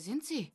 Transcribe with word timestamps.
Wer 0.00 0.04
sind 0.14 0.24
Sie? 0.24 0.50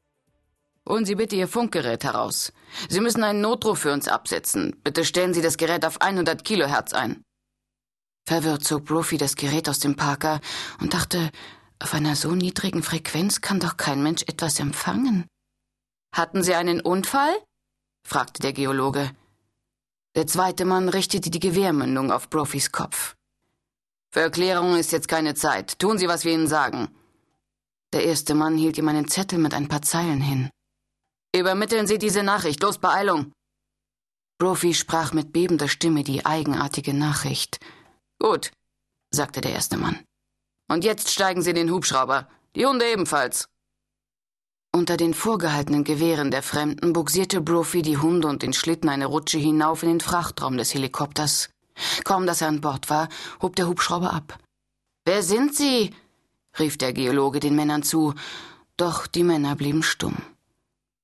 Holen 0.89 1.06
Sie 1.06 1.13
bitte 1.13 1.35
Ihr 1.35 1.48
Funkgerät 1.48 2.04
heraus. 2.04 2.52
Sie 2.90 3.00
müssen 3.00 3.24
einen 3.24 3.42
Notruf 3.42 3.78
für 3.78 3.94
uns 3.94 4.08
absetzen. 4.08 4.75
Bitte 4.83 5.06
stellen 5.06 5.36
Sie 5.36 5.44
das 5.44 5.58
Gerät 5.58 5.86
auf 5.86 6.02
100 6.02 6.44
Kilohertz 6.44 6.94
ein. 6.94 7.21
Verwirrt 8.27 8.63
zog 8.63 8.85
Brophy 8.85 9.17
das 9.19 9.35
Gerät 9.35 9.69
aus 9.69 9.77
dem 9.77 9.95
Parker 9.95 10.41
und 10.81 10.95
dachte, 10.95 11.29
auf 11.77 11.93
einer 11.93 12.15
so 12.15 12.31
niedrigen 12.31 12.81
Frequenz 12.81 13.41
kann 13.41 13.59
doch 13.59 13.77
kein 13.77 14.01
Mensch 14.01 14.23
etwas 14.23 14.59
empfangen. 14.59 15.28
Hatten 16.12 16.41
Sie 16.41 16.55
einen 16.55 16.82
Unfall? 16.82 17.36
fragte 18.04 18.41
der 18.41 18.54
Geologe. 18.54 19.12
Der 20.16 20.25
zweite 20.25 20.66
Mann 20.66 20.89
richtete 20.89 21.30
die 21.30 21.39
Gewehrmündung 21.39 22.12
auf 22.12 22.32
Brophys 22.32 22.71
Kopf. 22.71 23.16
Für 24.12 24.21
Erklärungen 24.21 24.80
ist 24.80 24.91
jetzt 24.91 25.07
keine 25.07 25.36
Zeit. 25.36 25.77
Tun 25.77 26.00
Sie, 26.00 26.07
was 26.07 26.25
wir 26.25 26.34
Ihnen 26.34 26.48
sagen. 26.48 26.89
Der 27.96 28.04
erste 28.04 28.36
Mann 28.36 28.57
hielt 28.57 28.77
ihm 28.77 28.89
einen 28.89 29.07
Zettel 29.07 29.39
mit 29.39 29.54
ein 29.54 29.70
paar 29.70 29.82
Zeilen 29.82 30.20
hin. 30.20 30.50
Übermitteln 31.33 31.88
Sie 31.88 31.97
diese 31.97 32.23
Nachricht. 32.23 32.61
Los, 32.61 32.77
Beeilung! 32.77 33.31
Brophy 34.37 34.73
sprach 34.73 35.13
mit 35.13 35.31
bebender 35.31 35.70
Stimme 35.70 36.03
die 36.03 36.25
eigenartige 36.25 36.93
Nachricht. 36.93 37.57
Gut, 38.20 38.51
sagte 39.11 39.39
der 39.39 39.53
erste 39.53 39.77
Mann. 39.77 40.03
Und 40.70 40.84
jetzt 40.84 41.09
steigen 41.09 41.41
Sie 41.41 41.51
in 41.51 41.55
den 41.55 41.71
Hubschrauber. 41.71 42.27
Die 42.57 42.65
Hunde 42.65 42.85
ebenfalls. 42.85 43.47
Unter 44.73 44.98
den 44.98 45.13
vorgehaltenen 45.13 45.85
Gewehren 45.85 46.31
der 46.31 46.43
Fremden 46.43 46.91
buxierte 46.91 47.39
Brophy 47.39 47.81
die 47.81 47.98
Hunde 47.98 48.27
und 48.27 48.43
den 48.43 48.51
Schlitten 48.51 48.89
eine 48.89 49.05
Rutsche 49.05 49.37
hinauf 49.37 49.84
in 49.84 49.89
den 49.89 50.01
Frachtraum 50.01 50.57
des 50.57 50.73
Helikopters. 50.73 51.49
Kaum 52.03 52.25
dass 52.25 52.41
er 52.41 52.49
an 52.49 52.59
Bord 52.59 52.89
war, 52.89 53.07
hob 53.41 53.55
der 53.55 53.70
Hubschrauber 53.70 54.12
ab. 54.12 54.37
Wer 55.05 55.23
sind 55.23 55.55
Sie? 55.55 55.95
Rief 56.59 56.77
der 56.77 56.93
Geologe 56.93 57.39
den 57.39 57.55
Männern 57.55 57.83
zu, 57.83 58.13
doch 58.77 59.07
die 59.07 59.23
Männer 59.23 59.55
blieben 59.55 59.83
stumm. 59.83 60.17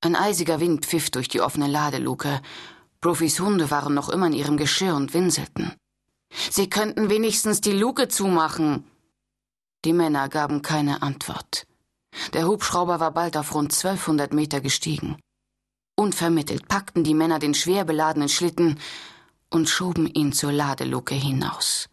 Ein 0.02 0.16
eisiger 0.16 0.60
Wind 0.60 0.86
pfiff 0.86 1.10
durch 1.12 1.28
die 1.28 1.42
offene 1.42 1.68
Ladeluke. 1.68 2.42
Profis 3.02 3.40
Hunde 3.40 3.70
waren 3.72 3.94
noch 3.94 4.10
immer 4.10 4.28
in 4.28 4.34
ihrem 4.34 4.58
Geschirr 4.58 4.96
und 4.96 5.14
winselten. 5.14 5.74
Sie 6.50 6.70
könnten 6.70 7.10
wenigstens 7.10 7.62
die 7.62 7.72
Luke 7.72 8.08
zumachen. 8.08 8.84
Die 9.86 9.94
Männer 9.94 10.30
gaben 10.30 10.62
keine 10.62 11.02
Antwort. 11.02 11.68
Der 12.34 12.48
Hubschrauber 12.48 13.00
war 13.00 13.12
bald 13.12 13.38
auf 13.38 13.54
rund 13.54 13.74
1200 13.74 14.34
Meter 14.34 14.62
gestiegen. 14.62 15.18
Unvermittelt 15.96 16.68
packten 16.68 17.04
die 17.04 17.14
Männer 17.14 17.40
den 17.40 17.54
schwer 17.54 17.86
beladenen 17.86 18.30
Schlitten 18.30 18.80
und 19.50 19.70
schoben 19.70 20.08
ihn 20.08 20.34
zur 20.34 20.52
Ladeluke 20.52 21.16
hinaus. 21.16 21.90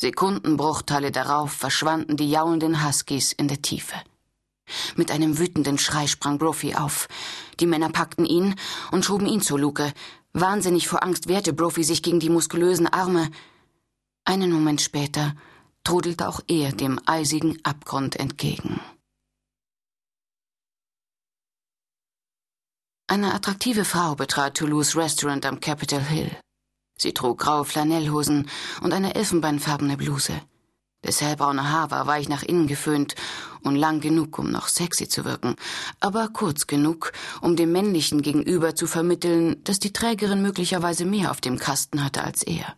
Sekundenbruchteile 0.00 1.10
darauf 1.10 1.52
verschwanden 1.52 2.16
die 2.16 2.30
jaulenden 2.30 2.86
Huskies 2.86 3.32
in 3.32 3.48
der 3.48 3.62
Tiefe. 3.62 3.96
Mit 4.96 5.10
einem 5.10 5.38
wütenden 5.38 5.78
Schrei 5.78 6.06
sprang 6.06 6.38
Brophy 6.38 6.74
auf. 6.74 7.08
Die 7.58 7.66
Männer 7.66 7.90
packten 7.90 8.24
ihn 8.24 8.54
und 8.92 9.04
schoben 9.04 9.26
ihn 9.26 9.40
zur 9.40 9.58
Luke. 9.58 9.92
Wahnsinnig 10.32 10.86
vor 10.86 11.02
Angst 11.02 11.26
wehrte 11.26 11.52
Brophy 11.52 11.82
sich 11.82 12.02
gegen 12.02 12.20
die 12.20 12.30
muskulösen 12.30 12.86
Arme. 12.86 13.30
Einen 14.24 14.52
Moment 14.52 14.80
später 14.80 15.34
trudelte 15.82 16.28
auch 16.28 16.40
er 16.46 16.70
dem 16.72 17.00
eisigen 17.06 17.58
Abgrund 17.64 18.16
entgegen. 18.16 18.80
Eine 23.10 23.34
attraktive 23.34 23.86
Frau 23.86 24.14
betrat 24.14 24.58
Toulouse 24.58 24.94
Restaurant 24.94 25.46
am 25.46 25.60
Capitol 25.60 26.02
Hill. 26.02 26.30
Sie 27.00 27.14
trug 27.14 27.38
graue 27.38 27.64
Flanellhosen 27.64 28.50
und 28.82 28.92
eine 28.92 29.14
elfenbeinfarbene 29.14 29.96
Bluse. 29.96 30.40
Das 31.02 31.20
hellbraune 31.20 31.70
Haar 31.70 31.92
war 31.92 32.08
weich 32.08 32.28
nach 32.28 32.42
innen 32.42 32.66
geföhnt 32.66 33.14
und 33.62 33.76
lang 33.76 34.00
genug, 34.00 34.36
um 34.38 34.50
noch 34.50 34.66
sexy 34.66 35.08
zu 35.08 35.24
wirken, 35.24 35.54
aber 36.00 36.28
kurz 36.28 36.66
genug, 36.66 37.12
um 37.40 37.54
dem 37.54 37.70
männlichen 37.70 38.20
Gegenüber 38.20 38.74
zu 38.74 38.88
vermitteln, 38.88 39.62
dass 39.62 39.78
die 39.78 39.92
Trägerin 39.92 40.42
möglicherweise 40.42 41.04
mehr 41.04 41.30
auf 41.30 41.40
dem 41.40 41.58
Kasten 41.58 42.02
hatte 42.02 42.24
als 42.24 42.42
er. 42.42 42.76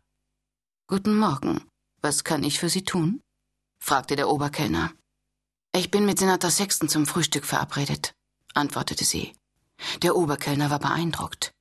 Guten 0.86 1.16
Morgen. 1.16 1.64
Was 2.02 2.24
kann 2.24 2.44
ich 2.44 2.58
für 2.58 2.68
Sie 2.68 2.84
tun? 2.84 3.20
fragte 3.82 4.16
der 4.16 4.28
Oberkellner. 4.28 4.92
Ich 5.74 5.90
bin 5.90 6.04
mit 6.04 6.18
Senator 6.18 6.50
Sexton 6.50 6.88
zum 6.88 7.06
Frühstück 7.06 7.44
verabredet, 7.44 8.12
antwortete 8.54 9.04
sie. 9.04 9.32
Der 10.02 10.16
Oberkellner 10.16 10.68
war 10.68 10.80
beeindruckt. 10.80 11.52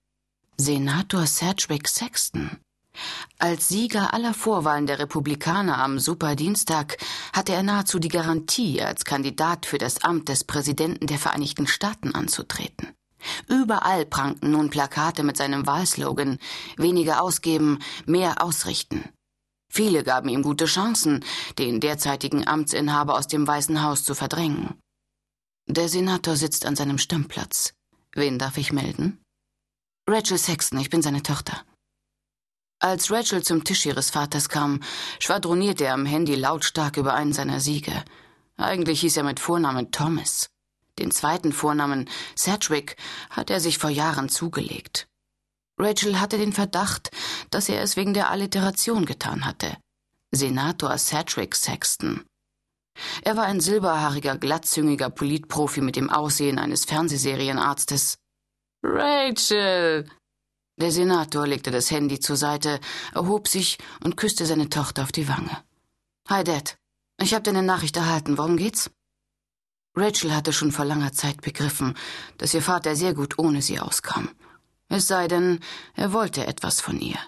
Senator 0.62 1.26
Sedgwick 1.26 1.88
Sexton. 1.88 2.58
Als 3.38 3.70
Sieger 3.70 4.14
aller 4.14 4.34
Vorwahlen 4.34 4.88
der 4.88 5.00
Republikaner 5.00 5.78
am 5.78 6.00
Superdienstag 6.00 6.98
hatte 7.32 7.54
er 7.54 7.64
nahezu 7.64 7.98
die 7.98 8.10
Garantie, 8.10 8.82
als 8.82 9.06
Kandidat 9.06 9.66
für 9.66 9.78
das 9.78 10.04
Amt 10.04 10.28
des 10.28 10.44
Präsidenten 10.44 11.08
der 11.08 11.18
Vereinigten 11.18 11.66
Staaten 11.66 12.14
anzutreten. 12.14 12.90
Überall 13.48 14.06
prangten 14.06 14.52
nun 14.52 14.70
Plakate 14.70 15.24
mit 15.24 15.38
seinem 15.38 15.66
Wahlslogan 15.66 16.40
Weniger 16.76 17.22
ausgeben, 17.22 17.80
mehr 18.06 18.44
ausrichten. 18.44 19.06
Viele 19.72 20.04
gaben 20.04 20.28
ihm 20.28 20.42
gute 20.42 20.66
Chancen, 20.66 21.24
den 21.58 21.80
derzeitigen 21.80 22.46
Amtsinhaber 22.46 23.18
aus 23.18 23.28
dem 23.28 23.48
Weißen 23.48 23.82
Haus 23.82 24.04
zu 24.04 24.14
verdrängen. 24.14 24.74
Der 25.68 25.88
Senator 25.88 26.36
sitzt 26.36 26.66
an 26.66 26.76
seinem 26.76 26.98
Stimmplatz. 26.98 27.76
Wen 28.14 28.38
darf 28.38 28.58
ich 28.58 28.74
melden? 28.74 29.22
Rachel 30.12 30.40
Sexton, 30.40 30.80
ich 30.80 30.90
bin 30.90 31.04
seine 31.04 31.22
Tochter. 31.22 31.62
Als 32.80 33.12
Rachel 33.12 33.44
zum 33.44 33.64
Tisch 33.64 33.86
ihres 33.86 34.10
Vaters 34.10 34.50
kam, 34.50 34.82
schwadronierte 35.20 35.86
er 35.86 35.94
am 35.94 36.08
Handy 36.08 36.34
lautstark 36.34 36.98
über 36.98 37.14
einen 37.14 37.32
seiner 37.32 37.60
Siege. 37.60 38.04
Eigentlich 38.58 39.02
hieß 39.02 39.18
er 39.18 39.24
mit 39.24 39.40
Vornamen 39.40 39.92
Thomas. 39.92 40.50
Den 40.98 41.12
zweiten 41.12 41.54
Vornamen 41.54 42.10
Sedgwick 42.36 42.98
hat 43.30 43.52
er 43.52 43.60
sich 43.60 43.78
vor 43.78 43.92
Jahren 43.92 44.30
zugelegt. 44.30 45.08
Rachel 45.78 46.20
hatte 46.20 46.40
den 46.40 46.54
Verdacht, 46.54 47.12
dass 47.52 47.70
er 47.70 47.84
es 47.84 47.96
wegen 47.96 48.16
der 48.16 48.32
Alliteration 48.32 49.06
getan 49.06 49.46
hatte. 49.46 49.78
Senator 50.32 50.98
Sedgwick 50.98 51.56
Sexton. 51.56 52.26
Er 53.22 53.38
war 53.38 53.46
ein 53.46 53.60
silberhaariger, 53.60 54.40
glattzüngiger 54.40 55.12
Politprofi 55.12 55.82
mit 55.82 55.96
dem 55.96 56.10
Aussehen 56.10 56.58
eines 56.58 56.86
Fernsehserienarztes. 56.86 58.18
Rachel! 58.84 60.10
Der 60.80 60.92
Senator 60.92 61.46
legte 61.46 61.72
das 61.72 61.92
Handy 61.92 62.20
zur 62.20 62.38
Seite, 62.38 62.80
erhob 63.14 63.48
sich 63.48 63.78
und 64.04 64.16
küsste 64.16 64.46
seine 64.46 64.70
Tochter 64.70 65.04
auf 65.04 65.12
die 65.12 65.28
Wange. 65.28 65.64
Hi, 66.30 66.44
Dad. 66.44 66.78
Ich 67.22 67.34
habe 67.34 67.44
deine 67.44 67.64
Nachricht 67.64 67.98
erhalten. 67.98 68.38
Worum 68.38 68.56
geht's? 68.56 68.90
Rachel 69.96 70.34
hatte 70.34 70.54
schon 70.54 70.72
vor 70.72 70.86
langer 70.86 71.12
Zeit 71.12 71.42
begriffen, 71.42 71.96
dass 72.38 72.54
ihr 72.54 72.62
Vater 72.62 72.96
sehr 72.96 73.14
gut 73.14 73.38
ohne 73.38 73.62
sie 73.62 73.80
auskam. 73.80 74.30
Es 74.88 75.08
sei 75.08 75.28
denn, 75.28 75.60
er 75.96 76.14
wollte 76.14 76.48
etwas 76.48 76.80
von 76.80 77.00
ihr. 77.02 77.20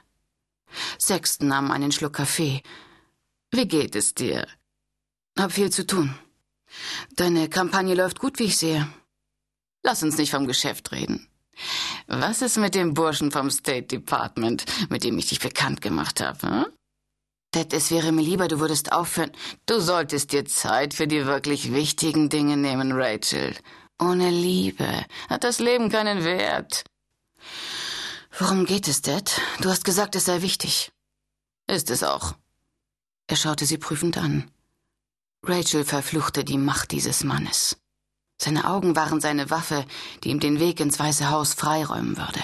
Sexton 0.98 1.50
nahm 1.50 1.72
einen 1.72 1.92
Schluck 1.92 2.14
Kaffee. 2.14 2.64
Wie 3.52 3.68
geht 3.68 3.96
es 3.96 4.16
dir? 4.16 4.48
Hab 5.38 5.52
viel 5.52 5.70
zu 5.70 5.86
tun. 5.86 6.16
Deine 7.18 7.50
Kampagne 7.50 7.96
läuft 7.96 8.20
gut, 8.20 8.40
wie 8.40 8.46
ich 8.46 8.58
sehe. 8.58 8.88
Lass 9.84 10.04
uns 10.04 10.18
nicht 10.18 10.32
vom 10.32 10.48
Geschäft 10.48 10.94
reden. 10.94 11.28
Was 12.08 12.42
ist 12.42 12.58
mit 12.58 12.76
dem 12.76 12.94
Burschen 12.94 13.32
vom 13.32 13.50
State 13.50 13.88
Department, 13.88 14.66
mit 14.90 15.04
dem 15.04 15.18
ich 15.18 15.30
dich 15.30 15.40
bekannt 15.40 15.82
gemacht 15.82 16.22
habe? 16.22 16.48
Hm? 16.48 16.66
Dad, 17.52 17.74
es 17.74 17.92
wäre 17.92 18.12
mir 18.12 18.22
lieber, 18.22 18.48
du 18.48 18.60
würdest 18.60 18.94
aufhören. 18.94 19.32
Du 19.66 19.80
solltest 19.82 20.32
dir 20.32 20.46
Zeit 20.46 20.94
für 20.94 21.08
die 21.08 21.26
wirklich 21.26 21.74
wichtigen 21.74 22.30
Dinge 22.30 22.56
nehmen, 22.56 22.94
Rachel. 22.94 23.56
Ohne 24.00 24.30
Liebe 24.30 25.06
hat 25.30 25.44
das 25.44 25.60
Leben 25.60 25.90
keinen 25.90 26.24
Wert. 26.24 26.86
Worum 28.40 28.66
geht 28.66 28.88
es, 28.88 29.02
Dad? 29.02 29.42
Du 29.60 29.70
hast 29.70 29.84
gesagt, 29.84 30.16
es 30.16 30.26
sei 30.26 30.42
wichtig. 30.42 30.92
Ist 31.68 31.90
es 31.90 32.04
auch. 32.04 32.36
Er 33.28 33.36
schaute 33.36 33.66
sie 33.66 33.78
prüfend 33.78 34.18
an. 34.18 34.50
Rachel 35.44 35.84
verfluchte 35.84 36.44
die 36.44 36.58
Macht 36.58 36.92
dieses 36.92 37.24
Mannes. 37.24 37.78
Seine 38.44 38.68
Augen 38.68 38.96
waren 38.96 39.22
seine 39.22 39.52
Waffe, 39.52 39.86
die 40.24 40.30
ihm 40.30 40.40
den 40.40 40.60
Weg 40.60 40.80
ins 40.80 40.98
Weiße 40.98 41.30
Haus 41.30 41.54
freiräumen 41.54 42.18
würde. 42.18 42.40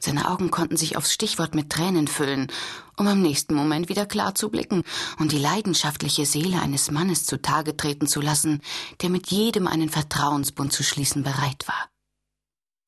Seine 0.00 0.30
Augen 0.30 0.50
konnten 0.50 0.78
sich 0.78 0.96
aufs 0.96 1.12
Stichwort 1.12 1.54
mit 1.54 1.70
Tränen 1.70 2.08
füllen, 2.08 2.50
um 2.96 3.06
im 3.06 3.20
nächsten 3.20 3.54
Moment 3.54 3.90
wieder 3.90 4.06
klar 4.06 4.34
zu 4.34 4.48
blicken 4.48 4.82
und 5.18 5.32
die 5.32 5.38
leidenschaftliche 5.38 6.24
Seele 6.24 6.62
eines 6.62 6.90
Mannes 6.90 7.26
zutage 7.26 7.76
treten 7.76 8.06
zu 8.06 8.22
lassen, 8.22 8.62
der 9.02 9.10
mit 9.10 9.30
jedem 9.30 9.66
einen 9.66 9.90
Vertrauensbund 9.90 10.72
zu 10.72 10.82
schließen 10.82 11.22
bereit 11.22 11.68
war. 11.68 11.90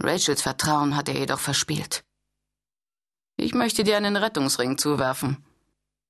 Rachels 0.00 0.40
Vertrauen 0.40 0.96
hatte 0.96 1.12
er 1.12 1.20
jedoch 1.20 1.40
verspielt. 1.40 2.02
Ich 3.36 3.52
möchte 3.52 3.84
dir 3.84 3.98
einen 3.98 4.16
Rettungsring 4.16 4.78
zuwerfen. 4.78 5.44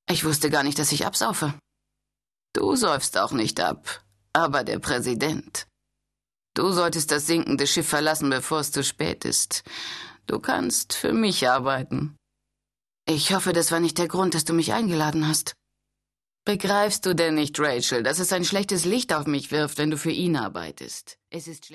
Ich 0.08 0.24
wusste 0.24 0.50
gar 0.50 0.62
nicht, 0.62 0.78
dass 0.78 0.92
ich 0.92 1.04
absaufe. 1.04 1.52
Du 2.52 2.76
säufst 2.76 3.18
auch 3.18 3.32
nicht 3.32 3.58
ab, 3.58 4.04
aber 4.32 4.62
der 4.62 4.78
Präsident. 4.78 5.66
Du 6.54 6.70
solltest 6.72 7.10
das 7.10 7.26
sinkende 7.26 7.66
Schiff 7.66 7.88
verlassen, 7.88 8.28
bevor 8.28 8.60
es 8.60 8.72
zu 8.72 8.84
spät 8.84 9.24
ist. 9.24 9.62
Du 10.26 10.38
kannst 10.38 10.92
für 10.92 11.12
mich 11.12 11.48
arbeiten. 11.48 12.16
Ich 13.08 13.34
hoffe, 13.34 13.52
das 13.52 13.72
war 13.72 13.80
nicht 13.80 13.98
der 13.98 14.08
Grund, 14.08 14.34
dass 14.34 14.44
du 14.44 14.52
mich 14.52 14.72
eingeladen 14.72 15.26
hast. 15.26 15.54
Begreifst 16.44 17.06
du 17.06 17.14
denn 17.14 17.34
nicht, 17.34 17.58
Rachel, 17.58 18.02
dass 18.02 18.18
es 18.18 18.32
ein 18.32 18.44
schlechtes 18.44 18.84
Licht 18.84 19.12
auf 19.12 19.26
mich 19.26 19.50
wirft, 19.50 19.78
wenn 19.78 19.90
du 19.90 19.96
für 19.96 20.10
ihn 20.10 20.36
arbeitest? 20.36 21.18
Es 21.30 21.46
ist 21.46 21.70